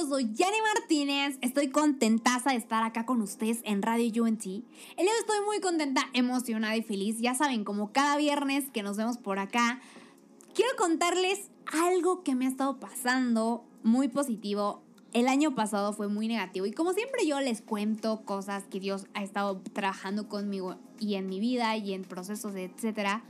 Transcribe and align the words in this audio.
yo 0.00 0.06
soy 0.06 0.32
Yanni 0.32 0.56
Martínez. 0.74 1.36
Estoy 1.42 1.68
contentaza 1.68 2.50
de 2.50 2.56
estar 2.56 2.82
acá 2.84 3.04
con 3.04 3.20
ustedes 3.20 3.58
en 3.64 3.82
Radio 3.82 4.24
UNT. 4.24 4.46
El 4.46 4.62
día 4.96 5.12
estoy 5.20 5.40
muy 5.44 5.60
contenta, 5.60 6.08
emocionada 6.14 6.76
y 6.76 6.82
feliz. 6.82 7.18
Ya 7.18 7.34
saben, 7.34 7.64
como 7.64 7.92
cada 7.92 8.16
viernes 8.16 8.70
que 8.72 8.82
nos 8.82 8.96
vemos 8.96 9.18
por 9.18 9.38
acá, 9.38 9.80
quiero 10.54 10.70
contarles 10.78 11.50
algo 11.66 12.22
que 12.22 12.34
me 12.34 12.46
ha 12.46 12.48
estado 12.48 12.78
pasando 12.80 13.64
muy 13.82 14.08
positivo. 14.08 14.82
El 15.12 15.28
año 15.28 15.54
pasado 15.54 15.92
fue 15.92 16.08
muy 16.08 16.28
negativo 16.28 16.66
y 16.66 16.72
como 16.72 16.92
siempre 16.92 17.26
yo 17.26 17.40
les 17.40 17.60
cuento 17.60 18.22
cosas 18.24 18.64
que 18.70 18.80
Dios 18.80 19.06
ha 19.12 19.22
estado 19.22 19.60
trabajando 19.74 20.28
conmigo 20.28 20.76
y 20.98 21.16
en 21.16 21.26
mi 21.26 21.40
vida 21.40 21.76
y 21.76 21.92
en 21.92 22.04
procesos, 22.04 22.54
etcétera. 22.54 23.22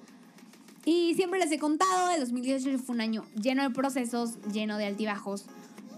Y 0.85 1.15
siempre 1.15 1.41
les 1.41 1.51
he 1.51 1.59
contado, 1.59 2.11
el 2.11 2.21
2018 2.21 2.79
fue 2.79 2.95
un 2.95 3.01
año 3.01 3.25
lleno 3.35 3.63
de 3.63 3.71
procesos, 3.71 4.39
lleno 4.53 4.79
de 4.79 4.87
altibajos. 4.87 5.47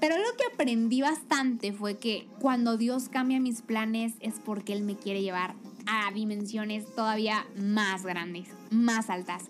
Pero 0.03 0.17
lo 0.17 0.37
que 0.37 0.53
aprendí 0.53 1.01
bastante 1.01 1.73
fue 1.73 1.97
que 1.97 2.27
cuando 2.41 2.77
Dios 2.77 3.09
cambia 3.09 3.39
mis 3.39 3.63
planes 3.63 4.15
es 4.19 4.41
porque 4.45 4.73
Él 4.73 4.83
me 4.83 4.97
quiere 4.97 5.23
llevar 5.23 5.55
a 5.87 6.11
dimensiones 6.11 6.93
todavía 6.97 7.47
más 7.57 8.05
grandes, 8.05 8.49
más 8.73 9.11
altas. 9.11 9.45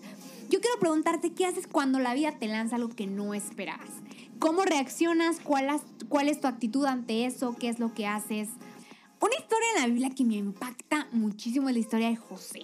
Yo 0.51 0.61
quiero 0.61 0.79
preguntarte 0.79 1.33
qué 1.33 1.47
haces 1.47 1.65
cuando 1.65 1.97
la 1.97 2.13
vida 2.13 2.37
te 2.37 2.45
lanza 2.47 2.75
algo 2.75 2.89
que 2.89 3.07
no 3.07 3.33
esperabas. 3.33 3.89
¿Cómo 4.37 4.61
reaccionas? 4.61 5.39
¿Cuál, 5.39 5.81
¿Cuál 6.07 6.29
es 6.29 6.39
tu 6.39 6.45
actitud 6.45 6.85
ante 6.85 7.25
eso? 7.25 7.55
¿Qué 7.59 7.67
es 7.67 7.79
lo 7.79 7.95
que 7.95 8.05
haces? 8.05 8.49
Una 9.21 9.33
historia 9.33 9.69
en 9.75 9.81
la 9.81 9.87
Biblia 9.87 10.11
que 10.15 10.23
me 10.23 10.35
impacta 10.35 11.07
muchísimo 11.13 11.69
es 11.69 11.73
la 11.73 11.81
historia 11.81 12.09
de 12.09 12.15
José. 12.15 12.61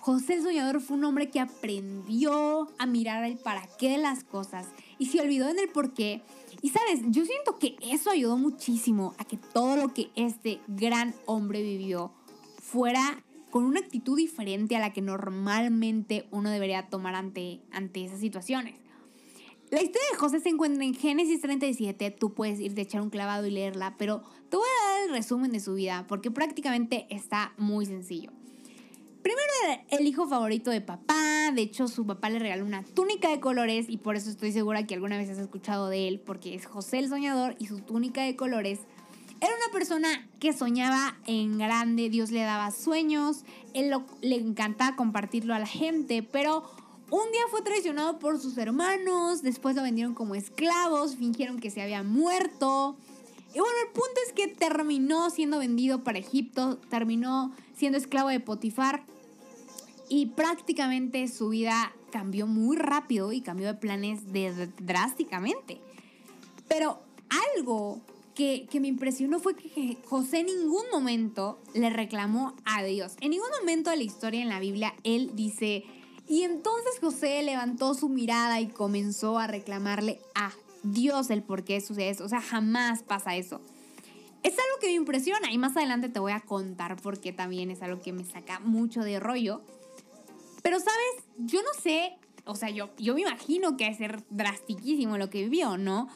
José 0.00 0.34
el 0.34 0.42
soñador 0.42 0.80
fue 0.80 0.96
un 0.96 1.04
hombre 1.04 1.30
que 1.30 1.40
aprendió 1.40 2.68
a 2.78 2.86
mirar 2.86 3.24
el 3.24 3.38
para 3.38 3.66
qué 3.78 3.90
de 3.90 3.98
las 3.98 4.24
cosas 4.24 4.66
y 4.98 5.06
se 5.06 5.20
olvidó 5.20 5.48
en 5.48 5.58
el 5.58 5.68
por 5.68 5.94
qué. 5.94 6.22
Y 6.62 6.70
sabes, 6.70 7.00
yo 7.06 7.24
siento 7.24 7.58
que 7.58 7.76
eso 7.80 8.10
ayudó 8.10 8.36
muchísimo 8.36 9.14
a 9.18 9.24
que 9.24 9.38
todo 9.38 9.76
lo 9.76 9.94
que 9.94 10.10
este 10.14 10.60
gran 10.68 11.14
hombre 11.26 11.62
vivió 11.62 12.12
fuera 12.60 13.24
con 13.50 13.64
una 13.64 13.80
actitud 13.80 14.16
diferente 14.16 14.76
a 14.76 14.80
la 14.80 14.92
que 14.92 15.00
normalmente 15.00 16.28
uno 16.30 16.50
debería 16.50 16.88
tomar 16.88 17.14
ante, 17.14 17.60
ante 17.72 18.04
esas 18.04 18.20
situaciones. 18.20 18.76
La 19.70 19.82
historia 19.82 20.08
de 20.12 20.18
José 20.18 20.40
se 20.40 20.48
encuentra 20.48 20.84
en 20.84 20.94
Génesis 20.94 21.40
37, 21.40 22.10
tú 22.10 22.34
puedes 22.34 22.58
ir 22.58 22.74
de 22.74 22.82
echar 22.82 23.02
un 23.02 23.10
clavado 23.10 23.46
y 23.46 23.52
leerla, 23.52 23.96
pero 23.98 24.22
te 24.48 24.56
voy 24.56 24.66
a 24.66 24.90
dar 24.90 25.08
el 25.08 25.14
resumen 25.14 25.52
de 25.52 25.60
su 25.60 25.74
vida 25.74 26.06
porque 26.08 26.30
prácticamente 26.30 27.06
está 27.08 27.54
muy 27.56 27.86
sencillo. 27.86 28.32
Primero 29.22 29.50
era 29.64 29.82
el 29.90 30.06
hijo 30.06 30.26
favorito 30.26 30.70
de 30.70 30.80
papá, 30.80 31.50
de 31.52 31.60
hecho 31.60 31.88
su 31.88 32.06
papá 32.06 32.30
le 32.30 32.38
regaló 32.38 32.64
una 32.64 32.84
túnica 32.84 33.28
de 33.28 33.38
colores 33.38 33.86
y 33.88 33.98
por 33.98 34.16
eso 34.16 34.30
estoy 34.30 34.52
segura 34.52 34.86
que 34.86 34.94
alguna 34.94 35.18
vez 35.18 35.28
has 35.28 35.38
escuchado 35.38 35.88
de 35.88 36.08
él, 36.08 36.20
porque 36.20 36.54
es 36.54 36.64
José 36.64 37.00
el 37.00 37.08
Soñador 37.08 37.54
y 37.58 37.66
su 37.66 37.80
túnica 37.80 38.22
de 38.22 38.34
colores. 38.34 38.80
Era 39.42 39.52
una 39.54 39.72
persona 39.72 40.28
que 40.38 40.52
soñaba 40.52 41.16
en 41.26 41.58
grande, 41.58 42.08
Dios 42.08 42.30
le 42.30 42.42
daba 42.42 42.70
sueños, 42.70 43.44
él 43.74 43.92
le 44.22 44.36
encantaba 44.36 44.96
compartirlo 44.96 45.54
a 45.54 45.58
la 45.58 45.66
gente, 45.66 46.22
pero 46.22 46.62
un 47.10 47.32
día 47.32 47.42
fue 47.50 47.62
traicionado 47.62 48.18
por 48.18 48.38
sus 48.38 48.56
hermanos, 48.56 49.42
después 49.42 49.76
lo 49.76 49.82
vendieron 49.82 50.14
como 50.14 50.34
esclavos, 50.34 51.16
fingieron 51.16 51.58
que 51.58 51.70
se 51.70 51.82
había 51.82 52.02
muerto. 52.02 52.96
Y 53.52 53.58
bueno, 53.58 53.74
el 53.84 53.92
punto 53.92 54.19
terminó 54.60 55.30
siendo 55.30 55.58
vendido 55.58 56.04
para 56.04 56.18
Egipto, 56.18 56.76
terminó 56.90 57.52
siendo 57.74 57.98
esclavo 57.98 58.28
de 58.28 58.38
Potifar 58.38 59.02
y 60.08 60.26
prácticamente 60.26 61.26
su 61.28 61.48
vida 61.48 61.92
cambió 62.12 62.46
muy 62.46 62.76
rápido 62.76 63.32
y 63.32 63.40
cambió 63.40 63.68
de 63.68 63.74
planes 63.74 64.20
drásticamente. 64.78 65.80
Pero 66.68 67.00
algo 67.56 68.00
que, 68.34 68.66
que, 68.70 68.80
me 68.80 68.88
impresionó 68.88 69.40
fue 69.40 69.56
que 69.56 69.96
José 70.04 70.40
en 70.40 70.46
ningún 70.46 70.84
momento 70.92 71.58
le 71.74 71.88
reclamó 71.88 72.54
a 72.64 72.82
Dios. 72.82 73.14
En 73.20 73.30
ningún 73.30 73.48
momento 73.60 73.90
de 73.90 73.96
la 73.96 74.02
historia 74.02 74.42
en 74.42 74.50
la 74.50 74.60
Biblia 74.60 74.94
él 75.04 75.30
dice, 75.34 75.84
y 76.28 76.42
entonces 76.42 77.00
José 77.00 77.42
levantó 77.42 77.94
su 77.94 78.10
mirada 78.10 78.60
y 78.60 78.68
comenzó 78.68 79.38
a 79.38 79.46
reclamarle 79.46 80.20
a 80.34 80.52
Dios 80.82 81.30
el 81.30 81.42
por 81.42 81.64
qué 81.64 81.80
sucede 81.80 82.10
eso. 82.10 82.24
O 82.24 82.28
sea, 82.28 82.42
jamás 82.42 83.02
pasa 83.02 83.36
eso. 83.36 83.62
Es 84.42 84.52
algo 84.52 84.80
que 84.80 84.86
me 84.86 84.94
impresiona 84.94 85.52
y 85.52 85.58
más 85.58 85.76
adelante 85.76 86.08
te 86.08 86.18
voy 86.18 86.32
a 86.32 86.40
contar 86.40 86.96
porque 87.02 87.32
también 87.32 87.70
es 87.70 87.82
algo 87.82 88.00
que 88.00 88.12
me 88.12 88.24
saca 88.24 88.58
mucho 88.60 89.02
de 89.02 89.20
rollo. 89.20 89.60
Pero 90.62 90.78
sabes, 90.78 91.24
yo 91.38 91.60
no 91.62 91.80
sé, 91.80 92.16
o 92.44 92.54
sea, 92.54 92.70
yo, 92.70 92.90
yo 92.98 93.14
me 93.14 93.22
imagino 93.22 93.76
que 93.76 93.86
es 93.86 93.98
ser 93.98 94.22
drastiquísimo 94.30 95.18
lo 95.18 95.30
que 95.30 95.42
vivió, 95.42 95.76
¿no? 95.76 96.08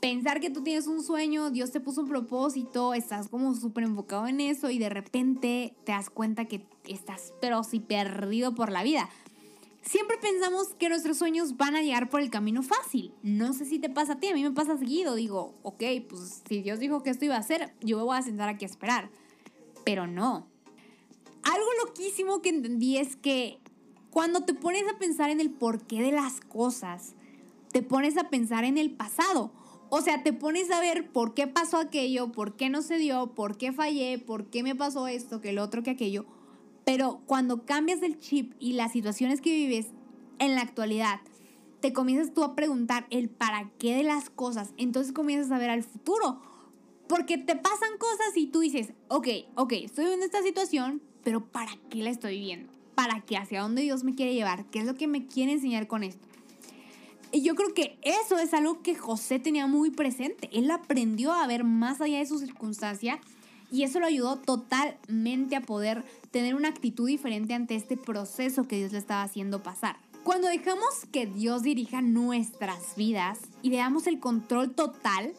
Pensar 0.00 0.40
que 0.40 0.50
tú 0.50 0.62
tienes 0.62 0.86
un 0.86 1.02
sueño, 1.02 1.50
Dios 1.50 1.72
te 1.72 1.80
puso 1.80 2.02
un 2.02 2.08
propósito, 2.08 2.94
estás 2.94 3.28
como 3.28 3.54
súper 3.54 3.84
enfocado 3.84 4.28
en 4.28 4.40
eso 4.40 4.70
y 4.70 4.78
de 4.78 4.88
repente 4.88 5.74
te 5.84 5.92
das 5.92 6.08
cuenta 6.08 6.44
que 6.44 6.64
estás 6.86 7.32
pero 7.40 7.64
sí 7.64 7.80
perdido 7.80 8.54
por 8.54 8.70
la 8.70 8.82
vida. 8.82 9.08
Siempre 9.82 10.18
pensamos 10.18 10.74
que 10.74 10.88
nuestros 10.88 11.18
sueños 11.18 11.56
van 11.56 11.74
a 11.74 11.82
llegar 11.82 12.10
por 12.10 12.20
el 12.20 12.30
camino 12.30 12.62
fácil. 12.62 13.14
No 13.22 13.52
sé 13.52 13.64
si 13.64 13.78
te 13.78 13.88
pasa 13.88 14.14
a 14.14 14.20
ti, 14.20 14.28
a 14.28 14.34
mí 14.34 14.42
me 14.42 14.50
pasa 14.50 14.76
seguido. 14.76 15.14
Digo, 15.14 15.54
ok, 15.62 15.82
pues 16.08 16.42
si 16.48 16.62
Dios 16.62 16.78
dijo 16.78 17.02
que 17.02 17.10
esto 17.10 17.24
iba 17.24 17.36
a 17.36 17.40
hacer, 17.40 17.72
yo 17.80 17.96
me 17.96 18.02
voy 18.02 18.18
a 18.18 18.22
sentar 18.22 18.48
aquí 18.48 18.64
a 18.64 18.68
esperar. 18.68 19.10
Pero 19.84 20.06
no. 20.06 20.46
Algo 21.42 21.68
loquísimo 21.86 22.42
que 22.42 22.50
entendí 22.50 22.98
es 22.98 23.16
que 23.16 23.60
cuando 24.10 24.44
te 24.44 24.52
pones 24.52 24.84
a 24.88 24.98
pensar 24.98 25.30
en 25.30 25.40
el 25.40 25.50
porqué 25.50 26.02
de 26.02 26.12
las 26.12 26.40
cosas, 26.40 27.14
te 27.72 27.82
pones 27.82 28.18
a 28.18 28.28
pensar 28.28 28.64
en 28.64 28.76
el 28.76 28.90
pasado. 28.90 29.52
O 29.90 30.02
sea, 30.02 30.22
te 30.22 30.34
pones 30.34 30.70
a 30.70 30.80
ver 30.80 31.10
por 31.12 31.32
qué 31.32 31.46
pasó 31.46 31.78
aquello, 31.78 32.30
por 32.30 32.56
qué 32.56 32.68
no 32.68 32.82
se 32.82 32.98
dio, 32.98 33.34
por 33.34 33.56
qué 33.56 33.72
fallé, 33.72 34.18
por 34.18 34.50
qué 34.50 34.62
me 34.62 34.74
pasó 34.74 35.08
esto, 35.08 35.40
que 35.40 35.50
el 35.50 35.58
otro, 35.58 35.82
que 35.82 35.90
aquello 35.90 36.26
pero 36.88 37.20
cuando 37.26 37.66
cambias 37.66 38.02
el 38.02 38.18
chip 38.18 38.54
y 38.58 38.72
las 38.72 38.92
situaciones 38.92 39.42
que 39.42 39.52
vives 39.52 39.88
en 40.38 40.54
la 40.54 40.62
actualidad, 40.62 41.20
te 41.80 41.92
comienzas 41.92 42.32
tú 42.32 42.42
a 42.42 42.56
preguntar 42.56 43.06
el 43.10 43.28
para 43.28 43.70
qué 43.78 43.94
de 43.94 44.04
las 44.04 44.30
cosas, 44.30 44.72
entonces 44.78 45.12
comienzas 45.12 45.52
a 45.52 45.58
ver 45.58 45.68
al 45.68 45.82
futuro. 45.82 46.40
Porque 47.06 47.36
te 47.36 47.56
pasan 47.56 47.98
cosas 47.98 48.34
y 48.36 48.46
tú 48.46 48.60
dices, 48.60 48.94
ok, 49.08 49.28
ok, 49.56 49.72
estoy 49.72 50.06
en 50.06 50.22
esta 50.22 50.42
situación, 50.42 51.02
pero 51.24 51.44
¿para 51.44 51.72
qué 51.90 51.98
la 51.98 52.08
estoy 52.08 52.38
viviendo? 52.38 52.72
¿Para 52.94 53.20
qué? 53.20 53.36
¿Hacia 53.36 53.60
dónde 53.60 53.82
Dios 53.82 54.02
me 54.02 54.14
quiere 54.14 54.32
llevar? 54.32 54.64
¿Qué 54.70 54.78
es 54.78 54.86
lo 54.86 54.94
que 54.94 55.08
me 55.08 55.26
quiere 55.26 55.52
enseñar 55.52 55.88
con 55.88 56.02
esto? 56.02 56.26
Y 57.32 57.42
yo 57.42 57.54
creo 57.54 57.74
que 57.74 57.98
eso 58.00 58.38
es 58.38 58.54
algo 58.54 58.80
que 58.80 58.94
José 58.94 59.38
tenía 59.38 59.66
muy 59.66 59.90
presente. 59.90 60.48
Él 60.54 60.70
aprendió 60.70 61.34
a 61.34 61.46
ver 61.46 61.64
más 61.64 62.00
allá 62.00 62.16
de 62.16 62.24
su 62.24 62.38
circunstancia 62.38 63.20
y 63.70 63.82
eso 63.82 64.00
lo 64.00 64.06
ayudó 64.06 64.36
totalmente 64.36 65.56
a 65.56 65.62
poder 65.62 66.04
tener 66.30 66.54
una 66.54 66.68
actitud 66.68 67.06
diferente 67.06 67.54
ante 67.54 67.74
este 67.74 67.96
proceso 67.96 68.66
que 68.66 68.76
Dios 68.76 68.92
le 68.92 68.98
estaba 68.98 69.22
haciendo 69.22 69.62
pasar. 69.62 69.96
Cuando 70.24 70.48
dejamos 70.48 70.88
que 71.10 71.26
Dios 71.26 71.62
dirija 71.62 72.02
nuestras 72.02 72.96
vidas 72.96 73.38
y 73.62 73.70
le 73.70 73.78
damos 73.78 74.06
el 74.06 74.20
control 74.20 74.74
total, 74.74 75.32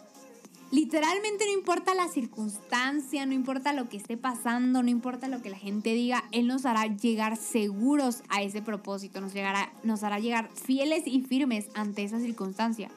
literalmente 0.71 1.45
no 1.45 1.53
importa 1.53 1.93
la 1.93 2.07
circunstancia, 2.07 3.25
no 3.25 3.33
importa 3.33 3.73
lo 3.73 3.87
que 3.87 3.97
esté 3.97 4.17
pasando, 4.17 4.81
no 4.81 4.89
importa 4.89 5.27
lo 5.27 5.41
que 5.41 5.49
la 5.49 5.57
gente 5.57 5.93
diga, 5.93 6.23
Él 6.31 6.47
nos 6.47 6.65
hará 6.65 6.87
llegar 6.87 7.37
seguros 7.37 8.23
a 8.29 8.41
ese 8.41 8.61
propósito, 8.61 9.21
nos, 9.21 9.33
llegará, 9.33 9.71
nos 9.83 10.03
hará 10.03 10.19
llegar 10.19 10.49
fieles 10.53 11.03
y 11.05 11.21
firmes 11.21 11.67
ante 11.75 12.03
esa 12.03 12.19
circunstancia. 12.19 12.89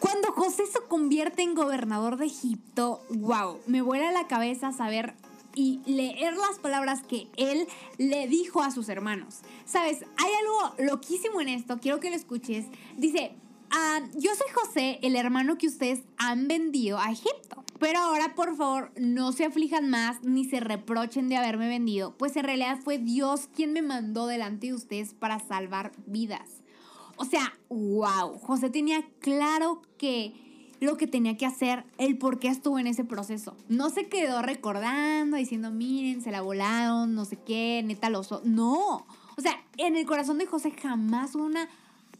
Cuando 0.00 0.32
José 0.32 0.64
se 0.66 0.80
convierte 0.88 1.42
en 1.42 1.54
gobernador 1.54 2.16
de 2.18 2.26
Egipto, 2.26 3.02
wow, 3.10 3.58
me 3.66 3.82
vuela 3.82 4.12
la 4.12 4.28
cabeza 4.28 4.72
saber 4.72 5.14
y 5.54 5.80
leer 5.86 6.36
las 6.36 6.60
palabras 6.60 7.02
que 7.02 7.26
él 7.36 7.66
le 7.96 8.28
dijo 8.28 8.62
a 8.62 8.70
sus 8.70 8.88
hermanos. 8.88 9.40
Sabes, 9.64 10.04
hay 10.16 10.30
algo 10.40 10.90
loquísimo 10.92 11.40
en 11.40 11.48
esto, 11.48 11.78
quiero 11.80 11.98
que 11.98 12.10
lo 12.10 12.16
escuches. 12.16 12.66
Dice, 12.96 13.32
ah, 13.70 14.00
yo 14.14 14.30
soy 14.36 14.46
José, 14.54 15.00
el 15.02 15.16
hermano 15.16 15.58
que 15.58 15.66
ustedes 15.66 16.02
han 16.16 16.46
vendido 16.46 16.98
a 16.98 17.10
Egipto. 17.10 17.64
Pero 17.80 17.98
ahora, 17.98 18.34
por 18.36 18.56
favor, 18.56 18.92
no 18.96 19.32
se 19.32 19.46
aflijan 19.46 19.90
más 19.90 20.22
ni 20.22 20.44
se 20.44 20.60
reprochen 20.60 21.28
de 21.28 21.36
haberme 21.36 21.68
vendido, 21.68 22.16
pues 22.16 22.36
en 22.36 22.44
realidad 22.44 22.78
fue 22.82 22.98
Dios 22.98 23.48
quien 23.54 23.72
me 23.72 23.82
mandó 23.82 24.26
delante 24.26 24.68
de 24.68 24.74
ustedes 24.74 25.14
para 25.14 25.40
salvar 25.40 25.92
vidas. 26.06 26.62
O 27.18 27.24
sea, 27.24 27.52
wow, 27.68 28.38
José 28.38 28.70
tenía 28.70 29.04
claro 29.20 29.82
que 29.98 30.32
lo 30.80 30.96
que 30.96 31.08
tenía 31.08 31.36
que 31.36 31.46
hacer, 31.46 31.84
el 31.98 32.16
por 32.16 32.38
qué 32.38 32.48
estuvo 32.48 32.78
en 32.78 32.86
ese 32.86 33.04
proceso. 33.04 33.56
No 33.68 33.90
se 33.90 34.08
quedó 34.08 34.42
recordando, 34.42 35.36
diciendo, 35.36 35.70
miren, 35.72 36.22
se 36.22 36.30
la 36.30 36.40
volaron, 36.40 37.14
no 37.14 37.24
sé 37.24 37.36
qué, 37.36 37.82
neta 37.84 38.10
lo 38.10 38.22
No, 38.44 39.04
o 39.36 39.40
sea, 39.40 39.52
en 39.76 39.96
el 39.96 40.06
corazón 40.06 40.38
de 40.38 40.46
José 40.46 40.70
jamás 40.70 41.34
hubo 41.34 41.44
una 41.44 41.68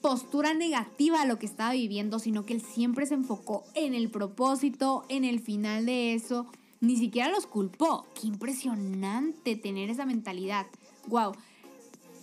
postura 0.00 0.54
negativa 0.54 1.22
a 1.22 1.26
lo 1.26 1.38
que 1.38 1.46
estaba 1.46 1.72
viviendo, 1.72 2.18
sino 2.18 2.44
que 2.44 2.54
él 2.54 2.62
siempre 2.62 3.06
se 3.06 3.14
enfocó 3.14 3.64
en 3.74 3.94
el 3.94 4.10
propósito, 4.10 5.04
en 5.08 5.24
el 5.24 5.40
final 5.40 5.86
de 5.86 6.14
eso. 6.14 6.46
Ni 6.80 6.96
siquiera 6.96 7.30
los 7.30 7.46
culpó. 7.46 8.06
Qué 8.14 8.28
impresionante 8.28 9.56
tener 9.56 9.90
esa 9.90 10.06
mentalidad. 10.06 10.66
Wow. 11.08 11.32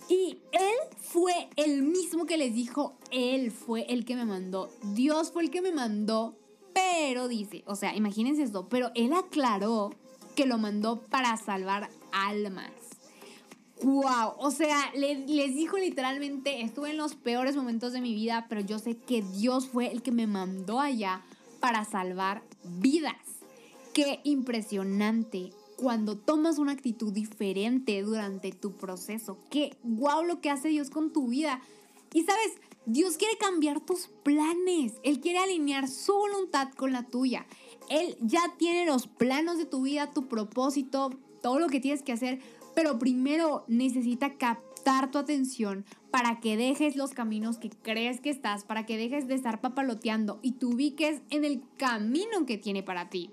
Y 0.08 0.38
él 0.52 0.76
fue 0.98 1.48
el 1.56 1.82
mismo 1.82 2.26
que 2.26 2.36
les 2.36 2.54
dijo, 2.54 2.96
él 3.10 3.50
fue 3.50 3.86
el 3.88 4.04
que 4.04 4.14
me 4.14 4.24
mandó. 4.24 4.70
Dios 4.94 5.32
fue 5.32 5.42
el 5.42 5.50
que 5.50 5.62
me 5.62 5.72
mandó 5.72 6.36
Pero 6.72 7.26
dice, 7.26 7.64
o 7.66 7.74
sea, 7.74 7.96
imagínense 7.96 8.42
esto, 8.42 8.68
pero 8.68 8.90
él 8.94 9.12
aclaró 9.14 9.94
que 10.34 10.46
lo 10.46 10.58
mandó 10.58 11.00
para 11.00 11.36
salvar 11.38 11.88
almas. 12.12 12.70
¡Wow! 13.82 14.34
O 14.38 14.50
sea, 14.50 14.92
les 14.94 15.54
dijo 15.54 15.78
literalmente, 15.78 16.62
estuve 16.62 16.90
en 16.90 16.96
los 16.96 17.14
peores 17.14 17.56
momentos 17.56 17.92
de 17.92 18.00
mi 18.00 18.14
vida, 18.14 18.46
pero 18.48 18.60
yo 18.60 18.78
sé 18.78 18.96
que 18.96 19.22
Dios 19.22 19.68
fue 19.68 19.90
el 19.90 20.02
que 20.02 20.12
me 20.12 20.26
mandó 20.26 20.80
allá 20.80 21.22
para 21.60 21.84
salvar 21.84 22.42
vidas. 22.62 23.16
¡Qué 23.92 24.20
impresionante! 24.24 25.52
Cuando 25.76 26.16
tomas 26.16 26.58
una 26.58 26.72
actitud 26.72 27.12
diferente 27.12 28.02
durante 28.02 28.52
tu 28.52 28.72
proceso. 28.72 29.38
¡Qué 29.50 29.76
guau 29.82 30.24
lo 30.24 30.40
que 30.40 30.50
hace 30.50 30.68
Dios 30.68 30.90
con 30.90 31.12
tu 31.12 31.28
vida! 31.28 31.60
Y 32.14 32.22
sabes, 32.22 32.52
Dios 32.86 33.16
quiere 33.16 33.36
cambiar 33.36 33.80
tus 33.80 34.08
planes. 34.22 34.94
Él 35.02 35.20
quiere 35.20 35.38
alinear 35.38 35.88
su 35.88 36.14
voluntad 36.14 36.70
con 36.72 36.92
la 36.92 37.02
tuya. 37.02 37.46
Él 37.90 38.16
ya 38.20 38.54
tiene 38.58 38.86
los 38.86 39.06
planos 39.06 39.58
de 39.58 39.66
tu 39.66 39.82
vida, 39.82 40.12
tu 40.12 40.28
propósito, 40.28 41.10
todo 41.42 41.58
lo 41.58 41.68
que 41.68 41.80
tienes 41.80 42.02
que 42.02 42.12
hacer 42.12 42.40
pero 42.76 42.98
primero 42.98 43.64
necesita 43.68 44.34
captar 44.34 45.10
tu 45.10 45.16
atención 45.16 45.86
para 46.10 46.40
que 46.40 46.58
dejes 46.58 46.94
los 46.94 47.12
caminos 47.12 47.56
que 47.56 47.70
crees 47.70 48.20
que 48.20 48.28
estás, 48.28 48.64
para 48.64 48.84
que 48.84 48.98
dejes 48.98 49.26
de 49.26 49.34
estar 49.34 49.62
papaloteando 49.62 50.38
y 50.42 50.52
te 50.52 50.66
ubiques 50.66 51.22
en 51.30 51.46
el 51.46 51.62
camino 51.78 52.44
que 52.44 52.58
tiene 52.58 52.82
para 52.82 53.08
ti. 53.08 53.30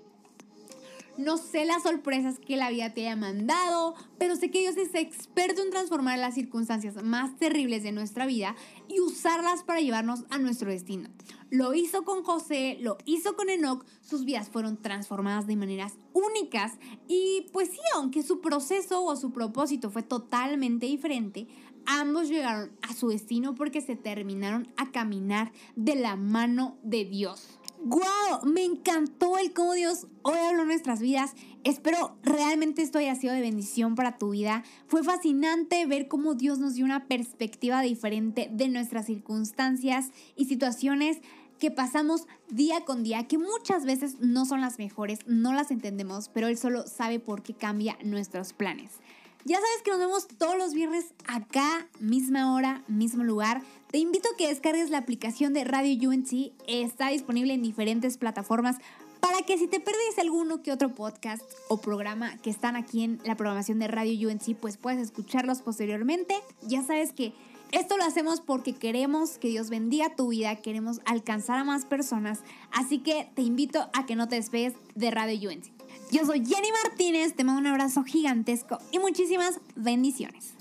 No 1.16 1.36
sé 1.36 1.64
las 1.64 1.84
sorpresas 1.84 2.40
que 2.40 2.56
la 2.56 2.70
vida 2.70 2.92
te 2.92 3.02
haya 3.02 3.14
mandado, 3.14 3.94
pero 4.18 4.34
sé 4.34 4.50
que 4.50 4.58
Dios 4.58 4.76
es 4.76 4.96
experto 4.96 5.62
en 5.62 5.70
transformar 5.70 6.18
las 6.18 6.34
circunstancias 6.34 7.00
más 7.04 7.36
terribles 7.38 7.84
de 7.84 7.92
nuestra 7.92 8.26
vida 8.26 8.56
y 8.88 8.98
usarlas 8.98 9.62
para 9.62 9.80
llevarnos 9.80 10.24
a 10.30 10.38
nuestro 10.38 10.70
destino. 10.70 11.08
Lo 11.50 11.72
hizo 11.72 12.04
con 12.04 12.24
José, 12.24 12.78
lo 12.80 12.98
hizo 13.04 13.36
con 13.36 13.48
Enoch, 13.48 13.86
sus 14.00 14.24
vidas 14.24 14.48
fueron 14.48 14.82
transformadas 14.82 15.46
de 15.46 15.54
maneras 15.54 15.92
únicas 16.12 16.72
y 17.06 17.46
pues 17.52 17.70
sí, 17.70 17.80
aunque 17.94 18.24
su 18.24 18.40
proceso 18.40 19.04
o 19.04 19.14
su 19.14 19.30
propósito 19.30 19.90
fue 19.90 20.02
totalmente 20.02 20.86
diferente, 20.86 21.46
ambos 21.86 22.28
llegaron 22.28 22.72
a 22.82 22.92
su 22.92 23.08
destino 23.08 23.54
porque 23.54 23.80
se 23.80 23.94
terminaron 23.94 24.66
a 24.76 24.90
caminar 24.90 25.52
de 25.76 25.94
la 25.94 26.16
mano 26.16 26.76
de 26.82 27.04
Dios. 27.04 27.60
¡Guau! 27.86 28.46
Me 28.46 28.64
encantó 28.64 29.36
el 29.36 29.52
cómo 29.52 29.74
Dios 29.74 30.06
hoy 30.22 30.38
habló 30.38 30.64
nuestras 30.64 31.00
vidas. 31.00 31.34
Espero 31.64 32.16
realmente 32.22 32.80
esto 32.80 32.98
haya 32.98 33.14
sido 33.14 33.34
de 33.34 33.42
bendición 33.42 33.94
para 33.94 34.16
tu 34.16 34.30
vida. 34.30 34.64
Fue 34.86 35.04
fascinante 35.04 35.84
ver 35.84 36.08
cómo 36.08 36.34
Dios 36.34 36.58
nos 36.58 36.76
dio 36.76 36.86
una 36.86 37.06
perspectiva 37.08 37.82
diferente 37.82 38.48
de 38.50 38.68
nuestras 38.68 39.04
circunstancias 39.04 40.12
y 40.34 40.46
situaciones 40.46 41.18
que 41.58 41.70
pasamos 41.70 42.26
día 42.48 42.86
con 42.86 43.02
día, 43.02 43.28
que 43.28 43.36
muchas 43.36 43.84
veces 43.84 44.18
no 44.18 44.46
son 44.46 44.62
las 44.62 44.78
mejores, 44.78 45.18
no 45.26 45.52
las 45.52 45.70
entendemos, 45.70 46.30
pero 46.30 46.48
Él 46.48 46.56
solo 46.56 46.86
sabe 46.86 47.20
por 47.20 47.42
qué 47.42 47.52
cambia 47.52 47.98
nuestros 48.02 48.54
planes. 48.54 48.92
Ya 49.44 49.56
sabes 49.56 49.82
que 49.84 49.90
nos 49.90 50.00
vemos 50.00 50.26
todos 50.38 50.56
los 50.56 50.72
viernes 50.72 51.12
acá, 51.26 51.86
misma 52.00 52.54
hora, 52.54 52.82
mismo 52.88 53.24
lugar. 53.24 53.60
Te 53.94 54.00
invito 54.00 54.28
a 54.28 54.36
que 54.36 54.48
descargues 54.48 54.90
la 54.90 54.98
aplicación 54.98 55.52
de 55.52 55.62
Radio 55.62 56.10
UNC. 56.10 56.52
Está 56.66 57.10
disponible 57.10 57.54
en 57.54 57.62
diferentes 57.62 58.18
plataformas 58.18 58.78
para 59.20 59.42
que 59.42 59.56
si 59.56 59.68
te 59.68 59.78
perdiste 59.78 60.20
alguno 60.20 60.64
que 60.64 60.72
otro 60.72 60.92
podcast 60.96 61.44
o 61.68 61.76
programa 61.76 62.36
que 62.38 62.50
están 62.50 62.74
aquí 62.74 63.04
en 63.04 63.20
la 63.24 63.36
programación 63.36 63.78
de 63.78 63.86
Radio 63.86 64.28
UNC, 64.28 64.56
pues 64.56 64.78
puedes 64.78 65.00
escucharlos 65.00 65.62
posteriormente. 65.62 66.34
Ya 66.62 66.82
sabes 66.82 67.12
que 67.12 67.34
esto 67.70 67.96
lo 67.96 68.02
hacemos 68.02 68.40
porque 68.40 68.74
queremos 68.74 69.38
que 69.38 69.46
Dios 69.46 69.70
bendiga 69.70 70.16
tu 70.16 70.30
vida, 70.30 70.56
queremos 70.56 71.00
alcanzar 71.04 71.60
a 71.60 71.64
más 71.64 71.84
personas. 71.84 72.40
Así 72.72 72.98
que 72.98 73.30
te 73.36 73.42
invito 73.42 73.90
a 73.92 74.06
que 74.06 74.16
no 74.16 74.26
te 74.26 74.34
despegues 74.34 74.72
de 74.96 75.12
Radio 75.12 75.50
UNC. 75.50 75.70
Yo 76.10 76.26
soy 76.26 76.44
Jenny 76.44 76.70
Martínez, 76.82 77.36
te 77.36 77.44
mando 77.44 77.60
un 77.60 77.68
abrazo 77.68 78.02
gigantesco 78.02 78.76
y 78.90 78.98
muchísimas 78.98 79.60
bendiciones. 79.76 80.54